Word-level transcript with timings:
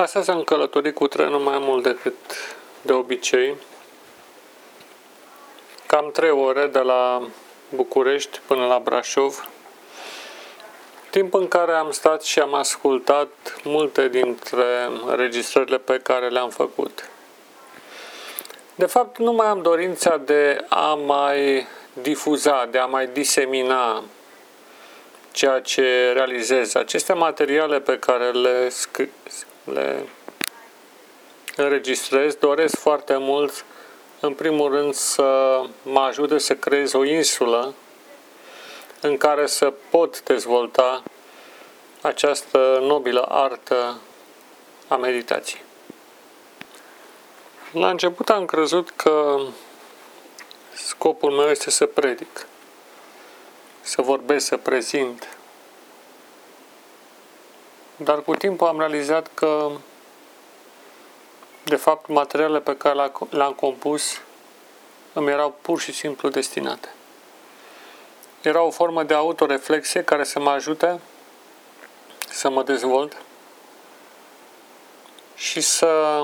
Astăzi 0.00 0.30
am 0.30 0.42
călătorit 0.42 0.94
cu 0.94 1.06
trenul 1.06 1.40
mai 1.40 1.58
mult 1.58 1.82
decât 1.82 2.14
de 2.82 2.92
obicei. 2.92 3.56
Cam 5.86 6.10
trei 6.10 6.30
ore 6.30 6.66
de 6.66 6.78
la 6.78 7.28
București 7.74 8.40
până 8.46 8.66
la 8.66 8.78
Brașov. 8.78 9.48
Timp 11.10 11.34
în 11.34 11.48
care 11.48 11.72
am 11.72 11.90
stat 11.90 12.22
și 12.22 12.38
am 12.38 12.54
ascultat 12.54 13.28
multe 13.64 14.08
dintre 14.08 14.90
registrările 15.16 15.78
pe 15.78 16.00
care 16.02 16.28
le-am 16.28 16.50
făcut. 16.50 17.10
De 18.74 18.86
fapt, 18.86 19.18
nu 19.18 19.32
mai 19.32 19.46
am 19.46 19.62
dorința 19.62 20.16
de 20.16 20.64
a 20.68 20.94
mai 20.94 21.66
difuza, 21.92 22.66
de 22.70 22.78
a 22.78 22.86
mai 22.86 23.06
disemina 23.06 24.02
ceea 25.32 25.60
ce 25.60 26.12
realizez. 26.12 26.74
Aceste 26.74 27.12
materiale 27.12 27.80
pe 27.80 27.98
care 27.98 28.30
le, 28.30 28.68
le 29.72 30.08
înregistrez 31.56 32.34
doresc 32.34 32.76
foarte 32.76 33.16
mult, 33.16 33.64
în 34.20 34.34
primul 34.34 34.70
rând, 34.70 34.94
să 34.94 35.60
mă 35.82 36.00
ajute 36.00 36.38
să 36.38 36.54
creez 36.54 36.92
o 36.92 37.04
insulă 37.04 37.74
în 39.00 39.16
care 39.16 39.46
să 39.46 39.72
pot 39.90 40.22
dezvolta 40.22 41.02
această 42.00 42.78
nobilă 42.82 43.20
artă 43.28 43.98
a 44.88 44.96
meditației. 44.96 45.62
La 47.72 47.90
început 47.90 48.28
am 48.28 48.44
crezut 48.44 48.90
că 48.90 49.40
scopul 50.74 51.30
meu 51.30 51.48
este 51.48 51.70
să 51.70 51.86
predic, 51.86 52.46
să 53.80 54.02
vorbesc, 54.02 54.46
să 54.46 54.56
prezint. 54.56 55.37
Dar 58.00 58.22
cu 58.22 58.34
timpul 58.34 58.66
am 58.66 58.78
realizat 58.78 59.30
că, 59.34 59.70
de 61.64 61.76
fapt, 61.76 62.08
materialele 62.08 62.60
pe 62.60 62.76
care 62.76 63.10
le-am 63.30 63.52
compus 63.52 64.20
îmi 65.12 65.30
erau 65.30 65.54
pur 65.60 65.80
și 65.80 65.92
simplu 65.92 66.28
destinate. 66.28 66.88
Era 68.42 68.62
o 68.62 68.70
formă 68.70 69.02
de 69.02 69.14
autoreflexie 69.14 70.04
care 70.04 70.24
să 70.24 70.40
mă 70.40 70.50
ajute 70.50 71.00
să 72.30 72.50
mă 72.50 72.62
dezvolt 72.62 73.16
și 75.34 75.60
să 75.60 76.22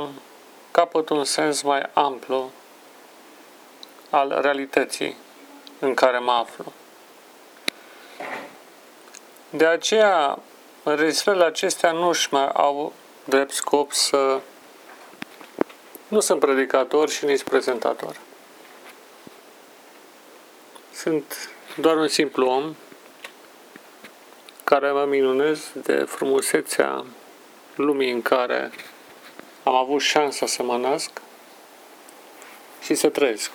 capăt 0.71 1.09
un 1.09 1.25
sens 1.25 1.63
mai 1.63 1.83
amplu 1.93 2.51
al 4.11 4.39
realității 4.41 5.17
în 5.79 5.95
care 5.95 6.19
mă 6.19 6.33
aflu. 6.33 6.73
De 9.51 9.67
aceea, 9.67 10.39
înregistrările 10.85 11.45
acestea 11.45 11.93
nu 11.93 12.09
își 12.09 12.29
mai 12.31 12.49
au 12.53 12.93
drept 13.25 13.53
scop 13.53 13.93
să... 13.93 14.41
Nu 16.09 16.21
sunt 16.21 16.41
predicator 16.41 17.09
și 17.09 17.25
nici 17.25 17.43
prezentator. 17.43 18.17
Sunt 20.93 21.51
doar 21.77 21.97
un 21.97 22.09
simplu 22.09 22.47
om 22.47 22.75
care 24.65 24.91
mă 24.91 25.05
minunez 25.05 25.71
de 25.75 25.95
frumusețea 25.95 27.05
lumii 27.75 28.11
în 28.11 28.23
care 28.23 28.71
am 29.63 29.75
avut 29.75 30.01
șansa 30.01 30.47
să 30.47 30.63
mă 30.63 30.77
nasc 30.77 31.11
și 32.83 32.95
să 32.95 33.09
trăiesc. 33.09 33.51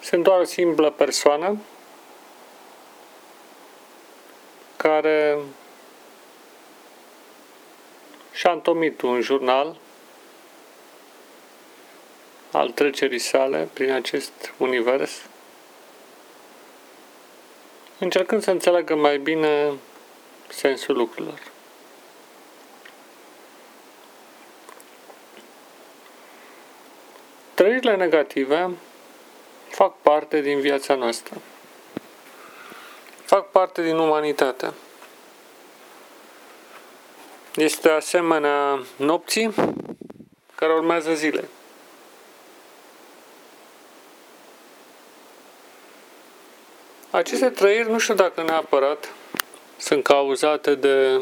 Sunt 0.00 0.22
doar 0.22 0.40
o 0.40 0.44
simplă 0.44 0.90
persoană 0.90 1.58
care 4.86 5.38
și-a 8.32 8.50
întomit 8.50 9.00
un 9.00 9.20
jurnal 9.20 9.76
al 12.52 12.70
trecerii 12.70 13.18
sale 13.18 13.68
prin 13.72 13.90
acest 13.90 14.52
univers, 14.56 15.22
încercând 17.98 18.42
să 18.42 18.50
înțeleagă 18.50 18.94
mai 18.94 19.18
bine 19.18 19.72
sensul 20.48 20.96
lucrurilor. 20.96 21.40
Trăirile 27.54 27.96
negative 27.96 28.70
fac 29.68 30.00
parte 30.02 30.40
din 30.40 30.60
viața 30.60 30.94
noastră. 30.94 31.40
Fac 33.56 33.64
parte 33.64 33.82
din 33.82 33.98
umanitate. 33.98 34.72
Este 37.54 37.88
asemenea 37.88 38.82
nopții 38.96 39.54
care 40.54 40.72
urmează 40.72 41.14
zile. 41.14 41.48
Aceste 47.10 47.48
trăiri 47.48 47.90
nu 47.90 47.98
știu 47.98 48.14
dacă 48.14 48.42
neapărat 48.42 49.12
sunt 49.76 50.02
cauzate 50.02 50.74
de 50.74 51.20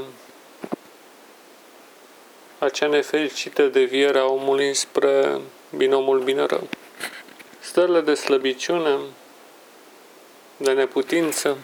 acea 2.59 2.87
nefericită 2.87 3.67
deviere 3.67 4.19
a 4.19 4.27
omului 4.27 4.75
spre 4.75 5.41
binomul 5.77 6.21
bine-rău. 6.21 6.69
Stările 7.61 8.01
de 8.01 8.15
slăbiciune, 8.15 8.99
de 10.57 10.73
neputință, 10.73 11.57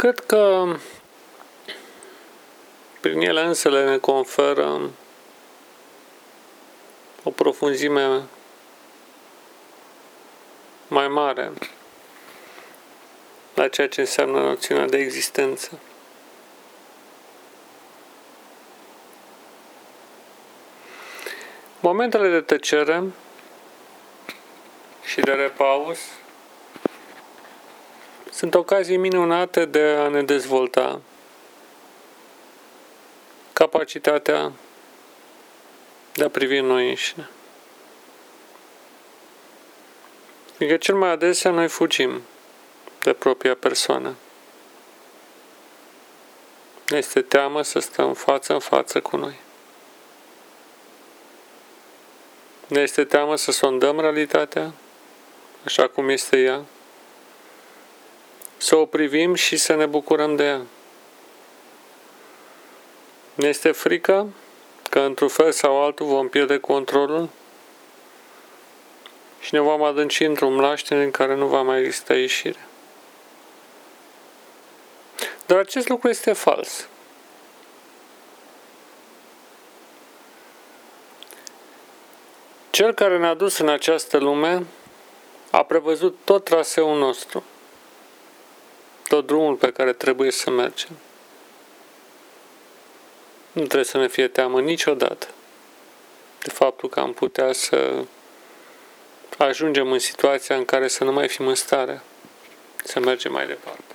cred 0.00 0.20
că 0.20 0.66
prin 3.00 3.20
ele 3.20 3.40
însele 3.40 3.84
ne 3.84 3.98
conferă 3.98 4.90
o 7.22 7.30
profunzime 7.30 8.22
mai 10.88 11.08
mare 11.08 11.52
la 13.54 13.68
ceea 13.68 13.88
ce 13.88 14.00
înseamnă 14.00 14.40
noțiunea 14.40 14.86
de 14.86 14.96
existență. 14.96 15.78
Momentele 21.80 22.30
de 22.30 22.40
tăcere 22.40 23.02
și 25.04 25.20
de 25.20 25.32
repaus 25.32 25.98
sunt 28.40 28.54
ocazii 28.54 28.96
minunate 28.96 29.64
de 29.64 29.80
a 29.80 30.08
ne 30.08 30.22
dezvolta 30.22 31.00
capacitatea 33.52 34.52
de 36.12 36.24
a 36.24 36.28
privi 36.28 36.60
noi 36.60 36.88
înșine. 36.88 37.30
Fiindcă 40.56 40.78
cel 40.78 40.94
mai 40.94 41.10
adesea 41.10 41.50
noi 41.50 41.68
fugim 41.68 42.22
de 43.02 43.12
propria 43.12 43.54
persoană. 43.54 44.14
Ne 46.88 46.96
este 46.96 47.22
teamă 47.22 47.62
să 47.62 47.78
stăm 47.78 48.14
față 48.14 48.52
în 48.52 48.60
față 48.60 49.00
cu 49.00 49.16
noi. 49.16 49.40
Ne 52.66 52.80
este 52.80 53.04
teamă 53.04 53.36
să 53.36 53.52
sondăm 53.52 54.00
realitatea 54.00 54.72
așa 55.64 55.88
cum 55.88 56.08
este 56.08 56.38
ea, 56.38 56.64
să 58.62 58.76
o 58.76 58.86
privim 58.86 59.34
și 59.34 59.56
să 59.56 59.74
ne 59.74 59.86
bucurăm 59.86 60.36
de 60.36 60.44
ea. 60.44 60.60
Ne 63.34 63.48
este 63.48 63.72
frică 63.72 64.28
că 64.90 65.00
într-un 65.00 65.28
fel 65.28 65.52
sau 65.52 65.82
altul 65.82 66.06
vom 66.06 66.28
pierde 66.28 66.58
controlul 66.58 67.28
și 69.40 69.54
ne 69.54 69.60
vom 69.60 69.82
adânci 69.82 70.24
într-un 70.24 70.54
mlaștine 70.54 71.02
în 71.02 71.10
care 71.10 71.34
nu 71.34 71.46
va 71.46 71.62
mai 71.62 71.80
exista 71.80 72.14
ieșire. 72.14 72.66
Dar 75.46 75.58
acest 75.58 75.88
lucru 75.88 76.08
este 76.08 76.32
fals. 76.32 76.88
Cel 82.70 82.94
care 82.94 83.18
ne-a 83.18 83.34
dus 83.34 83.58
în 83.58 83.68
această 83.68 84.18
lume 84.18 84.66
a 85.50 85.62
prevăzut 85.62 86.18
tot 86.24 86.44
traseul 86.44 86.98
nostru, 86.98 87.44
tot 89.10 89.26
drumul 89.26 89.54
pe 89.54 89.72
care 89.72 89.92
trebuie 89.92 90.30
să 90.30 90.50
mergem. 90.50 90.88
Nu 93.52 93.62
trebuie 93.62 93.84
să 93.84 93.98
ne 93.98 94.08
fie 94.08 94.28
teamă 94.28 94.60
niciodată 94.60 95.26
de 96.42 96.50
faptul 96.50 96.88
că 96.88 97.00
am 97.00 97.12
putea 97.12 97.52
să 97.52 98.04
ajungem 99.38 99.92
în 99.92 99.98
situația 99.98 100.56
în 100.56 100.64
care 100.64 100.88
să 100.88 101.04
nu 101.04 101.12
mai 101.12 101.28
fim 101.28 101.46
în 101.46 101.54
stare 101.54 102.02
să 102.84 103.00
mergem 103.00 103.32
mai 103.32 103.46
departe. 103.46 103.94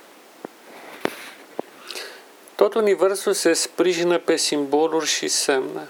Tot 2.56 2.74
universul 2.74 3.34
se 3.34 3.54
sprijină 3.54 4.18
pe 4.18 4.36
simboluri 4.36 5.06
și 5.06 5.28
semne 5.28 5.88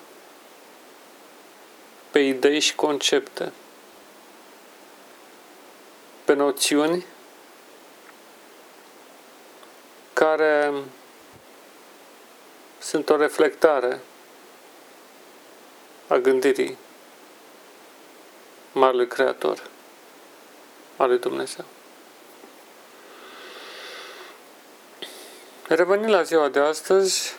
pe 2.12 2.20
idei 2.20 2.60
și 2.60 2.76
concepte, 2.76 3.52
pe 6.26 6.34
noțiuni 6.34 7.06
care 10.16 10.74
sunt 12.80 13.10
o 13.10 13.16
reflectare 13.16 14.00
a 16.08 16.16
gândirii 16.18 16.78
Marele 18.72 19.08
Creator 19.08 19.64
al 20.98 21.08
lui 21.08 21.20
Dumnezeu. 21.20 21.66
Revenind 25.68 26.10
la 26.10 26.22
ziua 26.22 26.50
de 26.50 26.60
astăzi, 26.60 27.36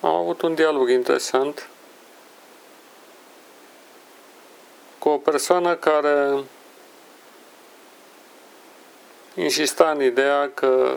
am 0.00 0.14
avut 0.14 0.42
un 0.42 0.54
dialog 0.54 0.88
interesant 0.88 1.68
cu 4.98 5.08
o 5.08 5.18
persoană 5.18 5.74
care 5.74 6.44
insista 9.34 9.90
în 9.90 10.02
ideea 10.02 10.50
că 10.54 10.96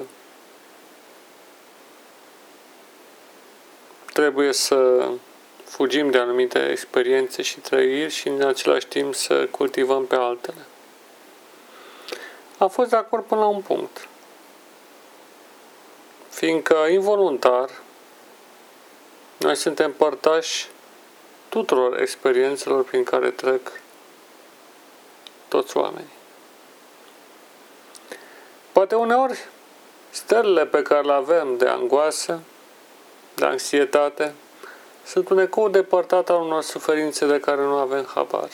trebuie 4.30 4.54
să 4.54 5.10
fugim 5.64 6.10
de 6.10 6.18
anumite 6.18 6.70
experiențe 6.70 7.42
și 7.42 7.60
trăiri 7.60 8.12
și 8.12 8.28
în 8.28 8.42
același 8.42 8.88
timp 8.88 9.16
să 9.16 9.46
cultivăm 9.46 10.06
pe 10.06 10.16
altele. 10.16 10.66
Am 12.58 12.70
fost 12.70 12.90
de 12.90 12.96
acord 12.96 13.24
până 13.26 13.42
la 13.42 13.48
un 13.48 13.62
punct. 13.62 14.08
Fiindcă 16.30 16.76
involuntar 16.92 17.70
noi 19.38 19.56
suntem 19.56 19.94
părtași 19.94 20.68
tuturor 21.50 22.00
experiențelor 22.00 22.84
prin 22.84 23.04
care 23.04 23.30
trec 23.30 23.72
toți 25.48 25.78
oamenii. 25.78 26.18
Poate 28.72 28.96
uneori 28.96 29.40
stările 30.10 30.66
pe 30.66 30.82
care 30.82 31.02
le 31.02 31.14
avem 31.14 31.58
de 31.58 31.68
angoasă, 31.68 32.40
de 33.40 33.46
anxietate, 33.46 34.34
sunt 35.06 35.30
un 35.30 35.38
ecou 35.38 35.70
depărtat 35.70 36.30
al 36.30 36.42
unor 36.42 36.62
suferințe 36.62 37.26
de 37.26 37.40
care 37.40 37.62
nu 37.62 37.76
avem 37.76 38.08
habar. 38.14 38.50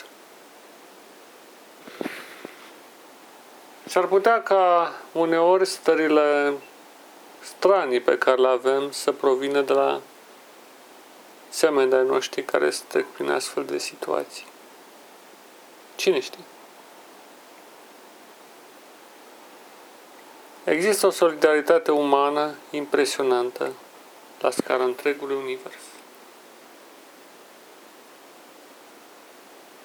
S-ar 3.84 4.06
putea 4.06 4.42
ca 4.42 4.92
uneori 5.12 5.66
stările 5.66 6.52
stranii 7.40 8.00
pe 8.00 8.18
care 8.18 8.40
le 8.40 8.48
avem 8.48 8.90
să 8.90 9.12
provină 9.12 9.60
de 9.60 9.72
la 9.72 10.00
semeni 11.48 11.90
de 11.90 11.96
noștri 11.96 12.42
care 12.42 12.70
se 12.70 12.82
trec 12.88 13.06
prin 13.06 13.30
astfel 13.30 13.64
de 13.64 13.78
situații. 13.78 14.46
Cine 15.96 16.20
știe? 16.20 16.44
Există 20.64 21.06
o 21.06 21.10
solidaritate 21.10 21.90
umană 21.90 22.54
impresionantă 22.70 23.72
la 24.40 24.50
scara 24.50 24.84
întregului 24.84 25.36
univers. 25.36 25.82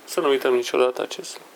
Să 0.06 0.20
nu 0.20 0.30
uităm 0.30 0.54
niciodată 0.54 1.02
acest 1.02 1.34
lucru. 1.38 1.51